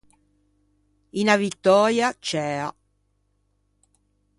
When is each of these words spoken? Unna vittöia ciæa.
Unna 1.19 1.35
vittöia 1.41 2.07
ciæa. 2.25 2.67